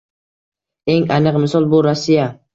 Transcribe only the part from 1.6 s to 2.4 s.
bu Rossiya